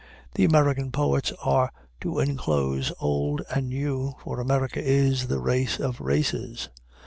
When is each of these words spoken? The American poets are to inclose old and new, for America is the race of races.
The 0.33 0.45
American 0.45 0.91
poets 0.91 1.31
are 1.43 1.71
to 1.99 2.17
inclose 2.17 2.91
old 2.99 3.43
and 3.53 3.69
new, 3.69 4.15
for 4.23 4.39
America 4.39 4.81
is 4.83 5.27
the 5.27 5.37
race 5.37 5.79
of 5.79 6.01
races. 6.01 6.69